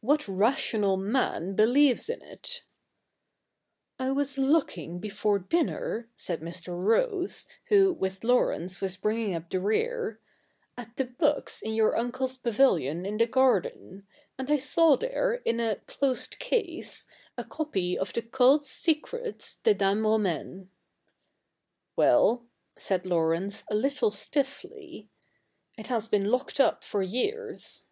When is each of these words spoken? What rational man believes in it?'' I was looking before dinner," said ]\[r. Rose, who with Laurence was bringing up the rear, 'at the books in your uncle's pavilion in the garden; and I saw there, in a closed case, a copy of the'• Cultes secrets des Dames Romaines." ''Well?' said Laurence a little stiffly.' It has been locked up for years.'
What 0.00 0.26
rational 0.26 0.96
man 0.96 1.54
believes 1.54 2.10
in 2.10 2.20
it?'' 2.20 2.62
I 4.00 4.10
was 4.10 4.36
looking 4.36 4.98
before 4.98 5.38
dinner," 5.38 6.08
said 6.16 6.40
]\[r. 6.42 6.74
Rose, 6.74 7.46
who 7.68 7.92
with 7.92 8.24
Laurence 8.24 8.80
was 8.80 8.96
bringing 8.96 9.32
up 9.32 9.48
the 9.48 9.60
rear, 9.60 10.18
'at 10.76 10.96
the 10.96 11.04
books 11.04 11.62
in 11.62 11.72
your 11.72 11.96
uncle's 11.96 12.36
pavilion 12.36 13.06
in 13.06 13.16
the 13.16 13.28
garden; 13.28 14.08
and 14.36 14.50
I 14.50 14.58
saw 14.58 14.96
there, 14.96 15.34
in 15.44 15.60
a 15.60 15.76
closed 15.76 16.40
case, 16.40 17.06
a 17.38 17.44
copy 17.44 17.96
of 17.96 18.12
the'• 18.12 18.22
Cultes 18.32 18.64
secrets 18.68 19.54
des 19.54 19.74
Dames 19.74 20.02
Romaines." 20.04 20.66
''Well?' 21.96 22.48
said 22.76 23.06
Laurence 23.06 23.62
a 23.70 23.76
little 23.76 24.10
stiffly.' 24.10 25.10
It 25.78 25.86
has 25.86 26.08
been 26.08 26.24
locked 26.24 26.58
up 26.58 26.82
for 26.82 27.04
years.' 27.04 27.86